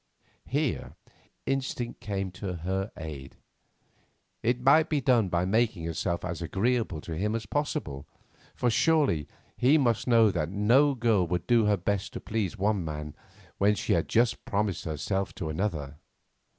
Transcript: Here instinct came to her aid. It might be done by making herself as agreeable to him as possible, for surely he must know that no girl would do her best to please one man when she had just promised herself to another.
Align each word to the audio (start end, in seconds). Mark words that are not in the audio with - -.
Here 0.47 0.95
instinct 1.45 1.99
came 2.01 2.31
to 2.31 2.53
her 2.55 2.91
aid. 2.97 3.37
It 4.41 4.59
might 4.59 4.89
be 4.89 4.99
done 4.99 5.29
by 5.29 5.45
making 5.45 5.85
herself 5.85 6.25
as 6.25 6.41
agreeable 6.41 7.01
to 7.01 7.15
him 7.15 7.35
as 7.35 7.45
possible, 7.45 8.07
for 8.55 8.71
surely 8.71 9.27
he 9.55 9.77
must 9.77 10.07
know 10.07 10.31
that 10.31 10.49
no 10.49 10.95
girl 10.95 11.27
would 11.27 11.45
do 11.45 11.67
her 11.67 11.77
best 11.77 12.13
to 12.13 12.19
please 12.19 12.57
one 12.57 12.83
man 12.83 13.13
when 13.59 13.75
she 13.75 13.93
had 13.93 14.07
just 14.09 14.43
promised 14.43 14.85
herself 14.85 15.35
to 15.35 15.49
another. 15.49 15.99